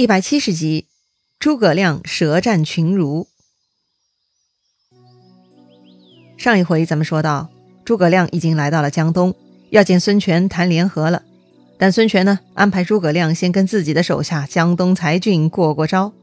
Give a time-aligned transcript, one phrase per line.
[0.00, 0.86] 一百七十集，
[1.38, 3.28] 诸葛亮舌战群儒。
[6.38, 7.50] 上一回咱们说到，
[7.84, 9.34] 诸葛亮已经来到了江东，
[9.68, 11.22] 要见孙权谈联合了。
[11.76, 16.14] 但孙权呢，安排诸葛亮先跟自己的手下江东才俊过过招。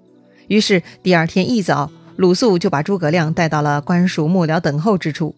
[0.48, 5.36] 于是第二天一早，鲁肃就把诸葛亮带到了官署幕僚等候之处。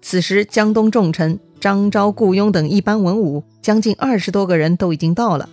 [0.00, 5.50] 此时江东重臣张昭、顾雍等一班文武，将近二十多个人都已经到了。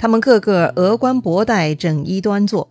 [0.00, 2.66] 他们个个额冠博带，整衣端坐。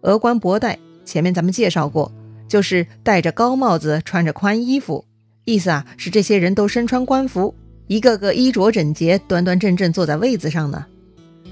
[0.00, 2.10] 额冠博带前面咱们介绍过，
[2.48, 5.04] 就是戴着高帽子，穿着宽衣服，
[5.44, 7.54] 意思啊是这些人都身穿官服，
[7.86, 10.86] 一个个衣着整洁，端端正正坐在位子上呢。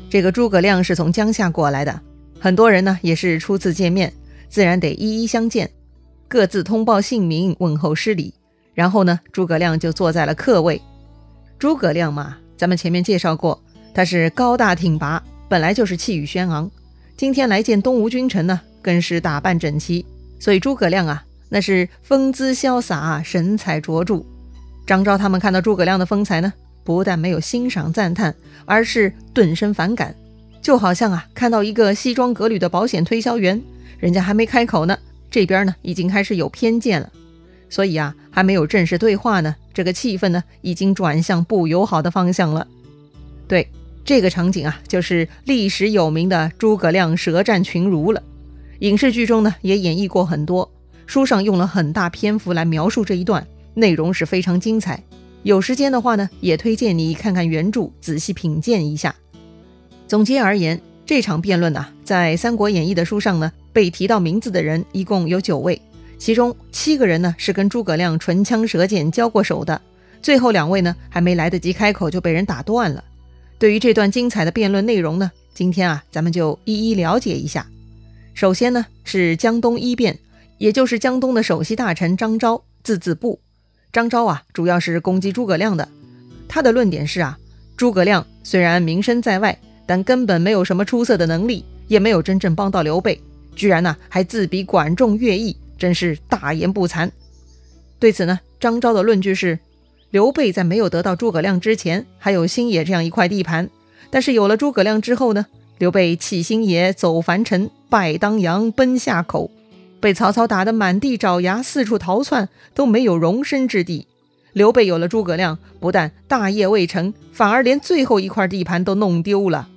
[0.08, 2.00] 这个诸葛亮是从江夏过来的，
[2.40, 4.10] 很多人呢也是初次见面，
[4.48, 5.70] 自然得一一相见，
[6.26, 8.32] 各自通报姓名，问候失礼。
[8.72, 10.80] 然后呢，诸葛亮就坐在了客位。
[11.58, 13.62] 诸葛亮嘛，咱们前面介绍过。
[13.96, 16.70] 他是高大挺拔，本来就是气宇轩昂。
[17.16, 20.04] 今天来见东吴君臣呢，更是打扮整齐。
[20.38, 24.22] 所以诸葛亮啊，那是风姿潇洒，神采卓著。
[24.86, 26.52] 张昭他们看到诸葛亮的风采呢，
[26.84, 28.34] 不但没有欣赏赞叹，
[28.66, 30.14] 而是顿生反感，
[30.60, 33.58] 就好像啊，看到一个西装革履的保险推销员，
[33.98, 34.98] 人家还没开口呢，
[35.30, 37.10] 这边呢已经开始有偏见了。
[37.70, 42.68] 所以啊，还没有正式对话呢，这个气氛呢已经转向不友好的方向了。
[43.48, 43.66] 对。
[44.06, 48.22] 这个场景啊，就是历史有名的诸葛亮舌战群儒了。
[48.78, 50.70] 影视剧中呢，也演绎过很多，
[51.06, 55.02] 书上用了很大篇幅来描述这一段，内容是非常精彩。
[55.42, 59.12] 有时间的话呢，也推荐你看看原著，仔细品鉴一下。
[60.06, 65.82] 总结而言，这场辩论呢，在《三国演义》的书上呢，被提到名字的人一共有九位，
[66.16, 69.82] 其中七个人呢是跟诸葛亮唇枪舌剑交过手的，
[70.22, 73.02] 最后两位呢还没来得及开口就被人打断了。
[73.58, 77.66] 对于这段精彩的辩论内容呢，今天啊，咱们就一一了解一下。
[78.34, 80.18] 首先呢，是江东一辩，
[80.58, 83.40] 也就是江东的首席大臣张昭，字子布。
[83.90, 85.88] 张昭啊，主要是攻击诸葛亮的。
[86.46, 87.38] 他的论点是啊，
[87.78, 93.18] 诸葛亮虽然名声在外，但根本没有什么出色的能力，也没有真正帮到刘备，
[93.54, 97.10] 居然呢还自比管仲、乐毅，真是大言不惭。
[97.98, 99.58] 对此呢，张昭的论据是。
[100.10, 103.68] 刘备在没有得到诸葛亮之前，还有新野这样一块地盘。
[104.10, 105.46] 但是有了诸葛亮之后呢？
[105.78, 109.50] 刘备弃新野，走樊城，拜当阳，奔下口，
[110.00, 114.06] 被曹操打得满地找牙，四处逃窜，都没有容身之地。
[114.54, 119.68] 刘备有了诸葛亮，不但大业未成，反而连最后一块地盘都弄丢了。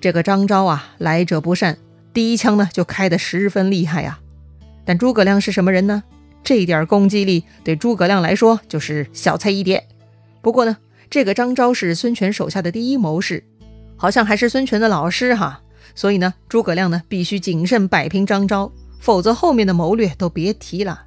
[0.00, 1.78] 这个张昭啊，来者不善，
[2.12, 4.18] 第一枪呢就开得十分厉害啊。
[4.84, 6.02] 但诸葛亮是什么人呢？
[6.44, 9.88] 这点攻击力对诸葛亮来说就是小菜一碟。
[10.40, 10.76] 不过呢，
[11.10, 13.42] 这个张昭是孙权手下的第一谋士，
[13.96, 15.60] 好像还是孙权的老师哈。
[15.94, 18.70] 所以呢，诸葛亮呢必须谨慎摆平张昭，
[19.00, 21.04] 否则后面的谋略都别提了。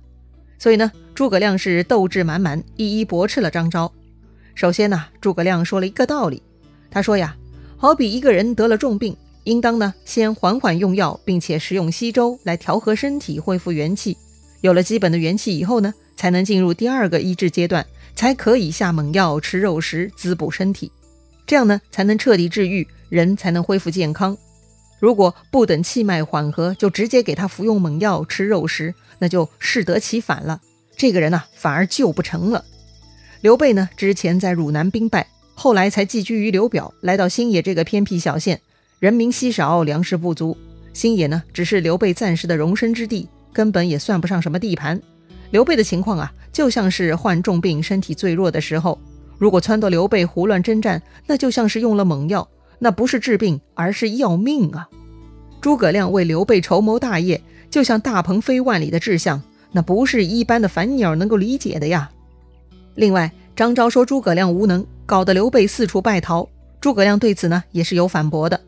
[0.57, 3.93] 所以呢，诸葛亮是斗志满满，一一驳斥了张昭。
[4.55, 6.43] 首先呢，诸葛亮说了一个道理，
[6.91, 7.35] 他说呀，
[7.77, 9.15] 好比一个人得了重病，
[9.45, 14.17] 应当呢先缓缓用药，并且食用稀粥来调和身体，恢复元气。
[14.61, 20.91] 有了基本的元气以后呢，才能进入第二个医治阶段，才可以下猛药、吃肉食滋补身体，
[21.47, 24.37] 这样呢才能彻底治愈，人才能恢复健康。
[24.99, 30.59] 如果不等气脉缓和，就直接给他服用猛药、吃肉食，那就适得其反了。
[30.97, 32.65] 这个人呢，反而救不成了。
[33.39, 35.25] 刘备呢，之前在汝南兵败，
[35.55, 38.59] 后来才寄居于刘表，来到新野这个偏僻小县，
[38.99, 40.57] 人民稀少，粮食不足，
[40.91, 43.29] 新野呢，只是刘备暂时的容身之地。
[43.53, 45.01] 根本也算不上什么地盘。
[45.51, 48.99] 刘备的情况啊，就像是患重病、身体最弱的时候，
[49.37, 54.87] 如果撺掇刘备胡乱征战，那就像是用了猛药，那不是治病，而是要命啊！
[55.59, 62.11] 诸葛亮为刘备筹谋大业，就像大鹏飞万里的志向，那不是一般的凡鸟能够理解的呀。
[62.95, 66.47] 另外，张昭说诸葛亮无能，搞得刘备四处败逃。
[66.79, 68.59] 诸葛亮对此呢，也是有反驳的。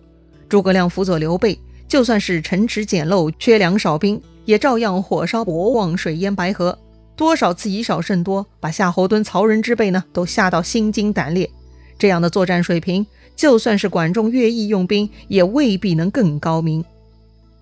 [0.50, 4.22] 诸葛亮辅佐刘备，就算是城池简陋、缺粮少兵。
[4.52, 6.78] 也照样火烧博望，水淹白河，
[7.16, 11.50] 多少次以少胜多，把夏侯惇、曹仁之辈呢都吓到心惊胆裂。
[11.98, 16.84] 这样的作战水平，就算是管仲、乐毅用兵，也未必能更高明。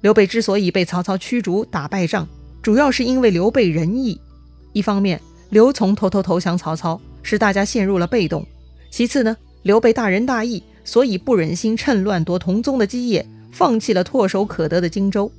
[0.01, 2.27] 刘备之所以被曹操驱逐、打败仗，
[2.63, 4.19] 主要是因为刘备仁义。
[4.73, 5.21] 一方面，
[5.51, 8.41] 刘琮偷偷投降曹操，使大家陷入了被动；
[8.89, 15.31] 其次呢，刘备大仁大义，所以不忍心趁乱夺同宗的基业，放弃了唾手可得的荆州。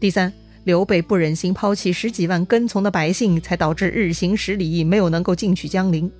[0.00, 0.32] 第三。
[0.66, 6.10] 刘备不忍心抛弃十几万跟从的百姓，才导致日行十里没有能够进取江陵。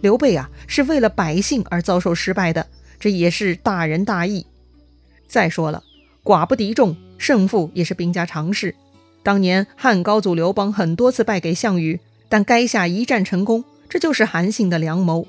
[0.00, 2.66] 刘备啊，是为了百姓而遭受失败的，
[2.98, 4.44] 这也是大仁大义。
[5.28, 5.84] 再说了，
[6.24, 8.74] 寡不敌众，胜负也是兵家常事。
[9.22, 15.28] 当年汉高祖刘邦很多次败给项羽，但垓下一战成功，这就是韩信的良谋。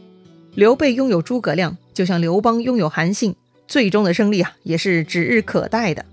[0.55, 3.35] 刘备拥有诸葛亮，就像刘邦拥有韩信，
[3.67, 6.03] 最终的胜利啊，也是指日可待的。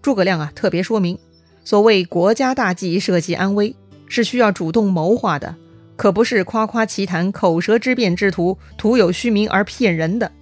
[0.00, 1.18] 诸葛亮啊，特别说明，
[1.64, 3.74] 所谓国家大计，社稷安危，
[4.06, 5.56] 是需要主动谋划的，
[5.96, 10.32] 可不是夸夸其谈、口舌之辩之徒，徒有虚名而骗人的。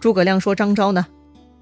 [0.00, 1.06] 诸葛亮说张昭呢，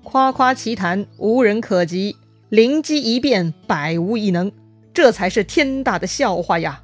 [0.02, 2.16] 夸夸其谈，无人可及；
[2.48, 4.50] 灵机一变，百无一能，
[4.94, 6.82] 这才是天大的笑话呀！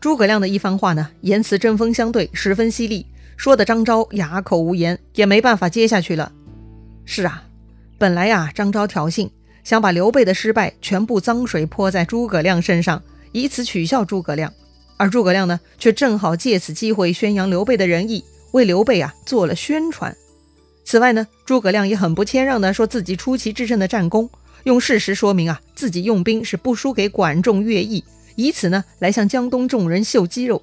[0.00, 6.32] 诸葛亮的一番话呢，言辞针锋相对，十分犀利，说的张昭哑口无言，也没办法接下去了。
[7.04, 7.44] 是啊，
[7.98, 9.28] 本来呀，张昭挑衅，
[9.68, 14.50] 想把刘备的失败全部脏水泼在诸葛亮身上，以此取笑诸葛亮，
[14.96, 20.16] 而诸葛亮呢，却正好借此机会宣扬刘备的仁义，为刘备啊做了宣传。
[20.86, 24.30] 此外呢，诸葛亮也很不谦让的说自己出奇制胜的战功，
[24.64, 28.02] 用事实说明啊，自己用兵是不输给管仲、乐毅。
[28.36, 30.62] 以此呢，来向江东众人秀肌肉，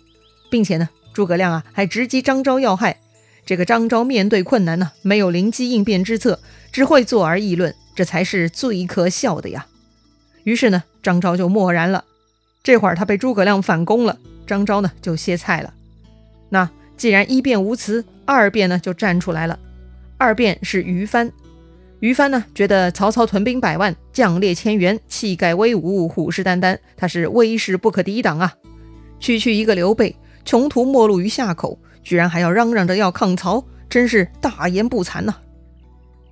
[0.49, 2.97] 并且呢，诸葛亮啊还直击张昭要害。
[3.45, 6.39] 这个张昭面对困难呢，没有灵机应变之策，
[6.71, 9.65] 只会坐而议论，这才是最可笑的呀。
[10.43, 12.05] 于是呢，张昭就默然了。
[12.61, 15.73] 这会儿他被诸葛亮反攻了，张昭呢就歇菜了。
[16.49, 19.57] 那既然一辩无词，二辩呢就站出来了。
[20.17, 21.31] 二辩是于翻。
[22.01, 28.53] 于帆呢，觉得曹操屯兵百万，将列千员，气概威武，虎视眈眈，他是威势不可抵挡啊！
[29.19, 35.35] 区区一个刘备，穷途末路于夏口，居然还要嚷嚷着要抗曹，真是大言不惭呐！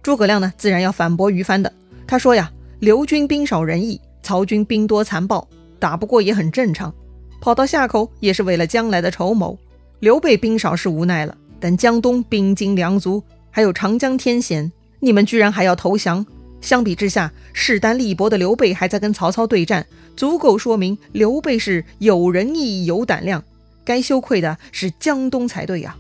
[0.03, 1.71] 诸葛亮呢，自然要反驳于帆的。
[2.05, 5.47] 他说呀：“刘军兵少仁义，曹军兵多残暴，
[5.79, 6.93] 打不过也很正常。
[7.39, 9.57] 跑到夏口也是为了将来的筹谋。
[10.01, 14.69] 刘备兵少是无奈了，但江东兵精粮足，还有长江天险。”
[14.99, 16.25] 你们居然还要投降？
[16.61, 19.85] 相比之下，势单力薄的刘备还在跟曹操对战，
[20.15, 23.43] 足够说明刘备是有仁义、有胆量。
[23.85, 25.95] 该羞愧的是江东才对呀！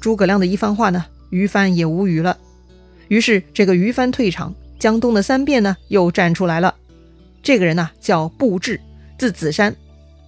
[0.00, 2.38] 诸葛亮的一番话呢，于帆也无语了。
[3.08, 6.74] 于是这个于帆退场，江东的三变呢又站出来了。
[7.42, 8.80] 这个人呢叫布置，
[9.18, 9.74] 字子山。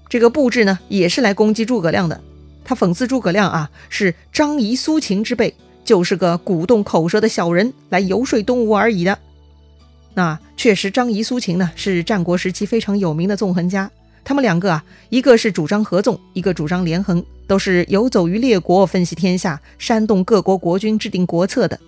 [0.08, 2.20] 这个布置呢也是来攻击诸葛亮的。
[2.64, 5.54] 他讽刺诸葛亮啊，是张仪、苏秦之辈。
[5.84, 9.18] 就是个鼓动口舌的小人来游说东吴而已的。
[10.14, 13.90] 那确实，张仪、苏秦呢是战国时期非常有名的纵横家。
[14.24, 21.78] 他们两个啊，一个是主张合纵，一个主张连横，都是游走于列国，分析天下，煽动各国国君制定国策的。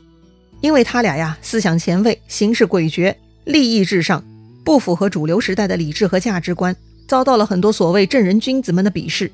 [0.61, 3.14] 因为他俩呀，思想前卫，行事诡谲，
[3.44, 4.25] 利益至上，
[4.64, 6.75] 不符合主流时代的理智和价值观，
[7.06, 9.31] 遭到了很多所谓正人君子们的鄙视。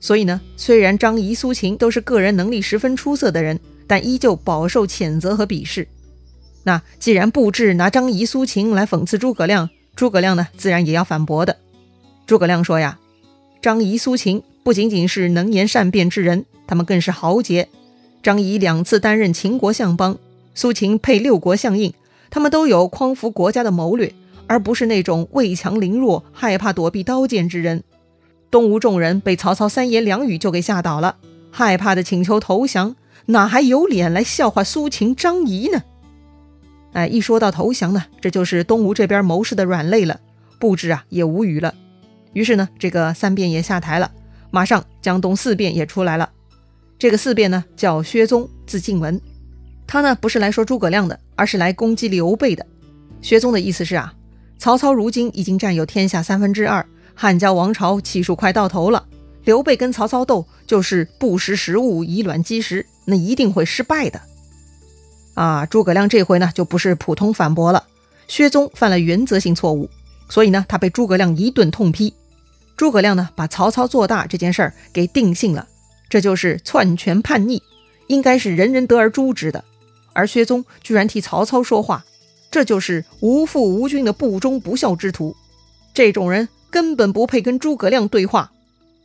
[0.00, 3.58] 所以呢，虽然张仪、苏秦都是个人能力十分出色的人。
[3.88, 5.88] 但依旧饱受谴责和鄙视。
[6.62, 11.56] 那既然布置拿张仪、苏秦来讽刺诸葛亮，诸葛亮呢，自然也要反驳的。
[12.26, 12.98] 诸葛亮说呀
[13.62, 17.70] ：“张仪、苏秦不仅仅是能言善辩之人，他们更是豪杰。
[18.22, 20.18] 张仪两次担任秦国相邦，
[20.58, 21.94] 苏秦配六国相印，
[22.30, 24.12] 他们都有匡扶国家的谋略，
[24.48, 27.84] 而不是那种畏强凌弱、害怕躲避刀剑之人。
[28.50, 31.14] 东吴众人被曹操三言两语就给吓倒了，
[31.52, 32.96] 害怕的请求投降。”
[33.26, 35.84] 哪还有脸来笑话苏秦、张仪呢？
[36.92, 40.18] 哎，一说到投降呢，这就是东吴这边谋士的软肋了。
[40.58, 41.72] 布置啊也无语了。
[42.32, 44.10] 于是呢，这个三变也下台了。
[44.50, 46.30] 马上江东四变也出来了。
[46.98, 49.20] 这个四变呢叫薛宗，字静文。
[49.88, 52.64] 他呢不是来说诸葛亮的，而是来攻击刘备的。
[53.22, 54.12] 薛宗的意思是啊，
[54.58, 59.06] 曹操如今已经占有天下三分之二，汉家王朝气数快到头了。
[59.44, 64.20] 刘备跟曹操斗，就是不识时务，以卵击石，那一定会失败的。
[65.32, 67.84] 啊，诸葛亮这回呢，就不是普通反驳了。
[68.26, 69.88] 薛宗犯了原则性错误，
[70.28, 72.12] 所以呢，他被诸葛亮一顿痛批。
[72.76, 75.66] 诸葛亮呢，把曹操做大这件事儿给定性了，
[76.10, 77.62] 这就是篡权叛逆，
[78.08, 79.64] 应该是人人得而诛之的。
[80.12, 82.04] 而薛宗居然替曹操说话，
[82.50, 85.36] 这就是无父无君的不忠不孝之徒。
[85.94, 88.52] 这种人根本不配跟诸葛亮对话。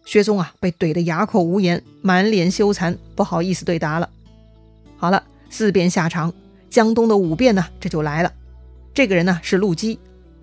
[0.06, 4.10] 薛宗啊，被怼得哑口无言，满脸羞惭，不好意思对答了。
[4.98, 6.34] 好了，四变下场，
[6.70, 8.34] 江东的五变呢，这就来了。
[8.94, 9.98] 这个人呢是陆基，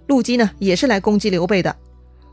[0.07, 1.77] 陆基呢也是来攻击刘备的。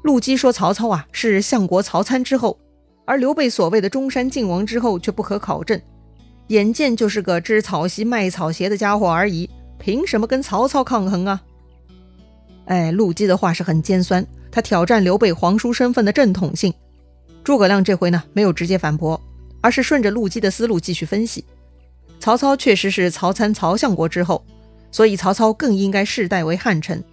[0.04, 2.58] 陆基说曹操啊是相国曹参之后，
[3.04, 5.82] 而刘备所谓的中山靖王之后却不可考证，
[6.48, 11.42] 眼见就是个织草席卖草鞋的家伙而已，凭什么跟曹操抗衡啊？
[12.66, 16.74] 哎，陆基的话是很尖酸，他挑战刘备皇叔身份的正统性。
[17.44, 19.22] 诸葛亮这回呢，没有直接反驳，
[19.62, 21.44] 而是顺着陆基的思路继续分析。
[22.20, 24.44] 曹操确实是曹参曹相国之后，
[24.92, 27.04] 所以曹操更应该世代为汉臣。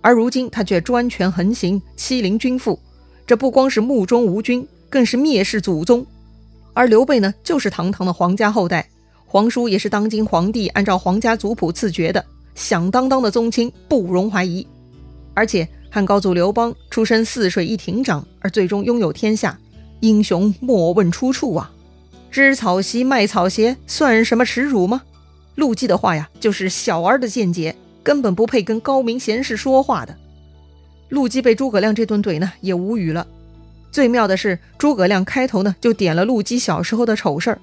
[0.00, 2.78] 而如今他却专权横行，欺凌君父，
[3.26, 6.06] 这不光是目中无君，更是蔑视祖宗。
[6.74, 8.86] 而刘备呢，就是堂堂的皇家后代，
[9.24, 12.22] 皇叔也是当今皇帝按照皇家族谱赐爵的，
[12.54, 14.66] 响当当的宗亲，不容怀疑。
[15.32, 19.58] 而且汉高祖刘邦出身泗水一亭长，而最终拥有天下，
[20.00, 21.70] 英雄莫问出处啊！
[22.30, 25.02] 织草席卖草鞋，算什么耻辱吗？
[25.54, 27.74] 陆绩的话呀，就是小儿的见解。
[28.02, 30.14] 根本不配跟高明贤士说话的
[31.08, 33.26] 陆绩被诸葛亮这顿怼呢，也无语了。
[33.94, 37.60] 最妙的是，诸葛亮开头呢就点了陆基小时候的丑事儿。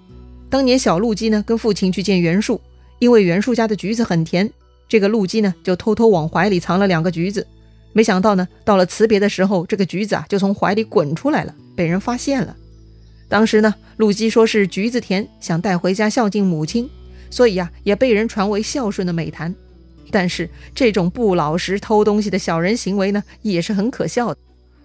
[0.49, 2.61] 当年小陆基呢跟父亲去见袁术，
[2.99, 4.49] 因为袁术家的橘子很甜，
[4.87, 7.45] 这个陆基呢就偷偷往怀里藏了两个橘子。
[7.91, 12.55] 没想到呢，到了辞别的时候，这个橘子啊就从怀里滚出来了，被人发现了。
[13.27, 16.89] 当时呢，陆基说是橘子甜，想带回家孝敬母亲，
[17.29, 19.53] 所以呀也被人传为孝顺的美谈。
[20.09, 24.37] 但是这种不老实偷东西的小人行为呢，也是很可笑的。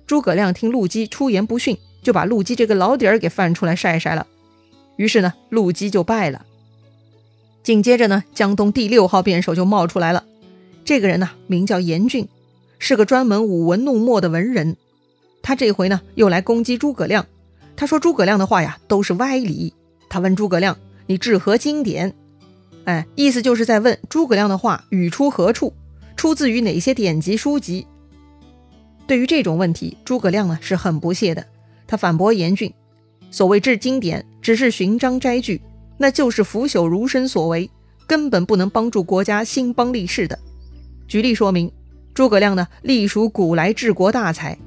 [0.06, 4.26] 诸葛亮听陆基出言不逊，就把陆基这个老底儿给翻出来晒晒了。
[4.96, 6.46] 于是呢，陆基就败了。
[7.62, 10.24] 紧接着呢，江东第六号辩手就冒出来了。
[10.84, 12.28] 这个人呢，名叫严俊，
[12.78, 14.76] 是个专门舞文弄墨的文人。
[15.42, 17.26] 他这回呢，又来攻击诸葛亮。
[17.74, 19.74] 他说诸葛亮的话呀，都是歪理。
[20.08, 22.14] 他问诸葛亮：“你治何经典？”
[22.86, 25.74] 哎，意思就是在问诸葛亮的话语出何处，
[26.16, 27.84] 出自于哪些典籍书籍？
[29.06, 31.44] 对于这种问题，诸葛亮呢是很不屑的。
[31.86, 32.72] 他反驳严峻
[33.30, 35.60] ：“所谓治经典，只是寻章摘句，
[35.98, 37.70] 那就是腐朽儒生所为，
[38.06, 40.38] 根本不能帮助国家兴邦立世的。”
[41.06, 41.70] 举例说明，
[42.12, 44.58] 诸葛亮呢隶属古来治国大才，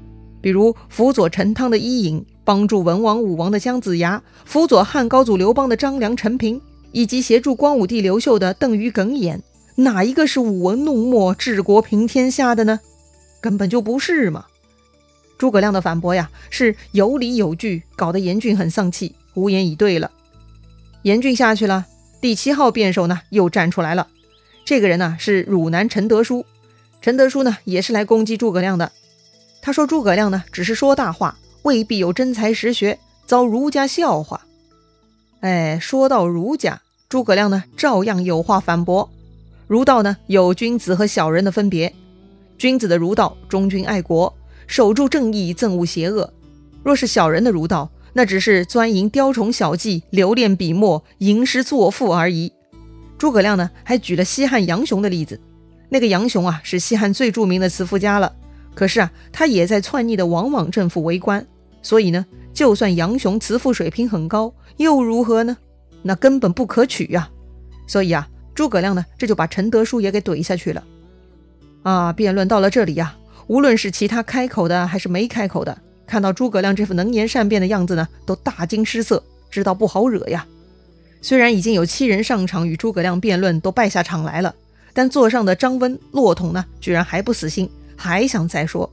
[0.41, 6.61] 比如辅佐陈汤的伊尹，帮助文王武王的姜子牙，辅佐汉高祖刘邦的张良陈平。
[6.91, 9.39] 以及协助光武帝刘秀的邓禹耿弇，
[9.75, 12.79] 哪一个是舞文弄墨、治国平天下的呢？
[13.41, 14.45] 根本就不是嘛！
[15.37, 20.11] 诸葛亮的反驳呀，是有理有据，搞得严峻很丧气，无言以对了。
[21.03, 21.85] 严峻下去了，
[22.19, 24.07] 第七号辩手呢又站出来了。
[24.65, 26.45] 这个人呢是汝南陈德书，
[27.01, 28.91] 陈德书呢也是来攻击诸葛亮的。
[29.61, 34.41] 他说诸葛亮呢只是说大话，未必有真才实学，遭儒家笑话。
[35.39, 39.09] 哎，说到儒家，诸葛亮呢照样有话反驳。
[39.67, 41.95] 儒道呢有君子和小人的分别，
[42.59, 44.35] 君子的儒道忠君爱国，
[44.67, 46.29] 守住正义，憎恶邪恶；
[46.83, 52.51] 若是小人的儒道，那只是钻营雕虫小技，留恋笔墨，吟诗作赋而已。
[53.17, 55.39] 诸葛亮呢还举了西汉杨雄的例子，
[55.87, 58.35] 那个杨雄啊是西汉最著名的辞赋家了，
[58.75, 61.47] 可是啊他也在篡逆的王莽政府为官，
[61.81, 62.25] 所以呢。
[62.51, 65.55] 就算杨雄辞赋水平很高，又如何呢？
[66.01, 67.29] 那根本不可取呀！
[67.87, 70.83] 所以啊，诸葛亮呢，这就把陈德书也给怼下去了。
[71.83, 73.15] 啊，辩论到了这里呀，
[73.47, 80.45] 无论是其他开口的还是没开口的，看到诸葛亮这副能言善辩的样子呢，都大惊失色，知道不好惹呀。
[81.21, 84.53] 虽然已经有七人上场与诸葛亮辩论，都败下场来了，
[84.93, 88.91] 但座上的张温、骆统呢，居然还不死心，还想再说。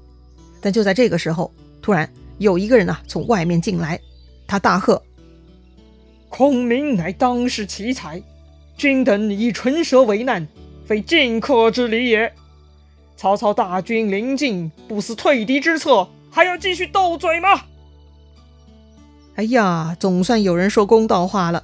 [0.61, 2.09] 但就在这个时候，突然。
[2.38, 3.99] 有一个人呐，从外面进来，
[4.47, 5.02] 他大喝
[6.28, 8.23] ：“孔明乃当世奇才，
[8.76, 10.47] 君等以唇舌为难，
[10.85, 12.31] 非进客之礼也。
[13.17, 17.63] 曹操大军临近，不思退敌之策，还要继续斗嘴吗？”
[19.37, 21.63] 哎呀，总算有人说公道话了，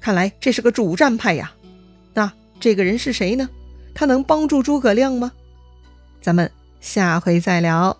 [0.00, 1.52] 看来这是个主战派呀。
[2.12, 3.48] 那这个人是谁呢？
[3.94, 5.32] 他能帮助诸葛亮吗？
[6.20, 7.96] 咱们下回再聊。